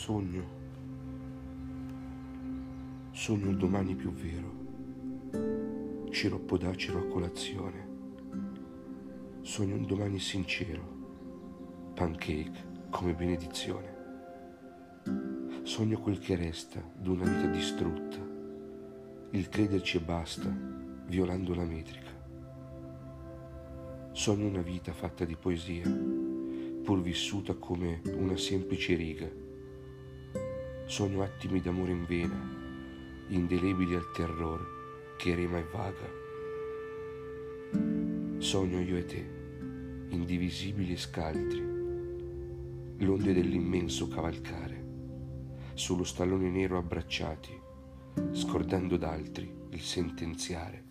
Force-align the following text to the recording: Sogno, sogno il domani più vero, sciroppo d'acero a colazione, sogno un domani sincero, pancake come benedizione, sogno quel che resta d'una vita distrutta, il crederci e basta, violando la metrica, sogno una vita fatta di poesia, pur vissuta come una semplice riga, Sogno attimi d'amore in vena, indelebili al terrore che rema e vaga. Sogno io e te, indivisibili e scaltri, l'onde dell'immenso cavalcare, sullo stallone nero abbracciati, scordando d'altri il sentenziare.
Sogno, 0.00 0.44
sogno 3.10 3.50
il 3.50 3.58
domani 3.58 3.94
più 3.94 4.10
vero, 4.12 6.08
sciroppo 6.10 6.56
d'acero 6.56 7.00
a 7.00 7.06
colazione, 7.06 7.88
sogno 9.42 9.74
un 9.74 9.84
domani 9.84 10.18
sincero, 10.18 11.92
pancake 11.92 12.88
come 12.88 13.12
benedizione, 13.12 13.96
sogno 15.64 16.00
quel 16.00 16.18
che 16.18 16.34
resta 16.34 16.82
d'una 16.96 17.24
vita 17.24 17.48
distrutta, 17.48 18.26
il 19.32 19.48
crederci 19.50 19.98
e 19.98 20.00
basta, 20.00 20.48
violando 21.08 21.54
la 21.54 21.64
metrica, 21.64 22.10
sogno 24.12 24.46
una 24.46 24.62
vita 24.62 24.94
fatta 24.94 25.26
di 25.26 25.36
poesia, 25.36 25.86
pur 26.82 27.02
vissuta 27.02 27.52
come 27.52 28.00
una 28.14 28.38
semplice 28.38 28.94
riga, 28.94 29.48
Sogno 30.90 31.22
attimi 31.22 31.60
d'amore 31.60 31.92
in 31.92 32.04
vena, 32.04 32.34
indelebili 33.28 33.94
al 33.94 34.10
terrore 34.10 34.64
che 35.16 35.36
rema 35.36 35.58
e 35.58 35.64
vaga. 35.70 36.10
Sogno 38.38 38.80
io 38.80 38.96
e 38.96 39.04
te, 39.04 39.24
indivisibili 40.08 40.94
e 40.94 40.96
scaltri, 40.96 41.60
l'onde 43.04 43.32
dell'immenso 43.32 44.08
cavalcare, 44.08 44.84
sullo 45.74 46.02
stallone 46.02 46.50
nero 46.50 46.76
abbracciati, 46.76 47.56
scordando 48.32 48.96
d'altri 48.96 49.48
il 49.70 49.80
sentenziare. 49.82 50.84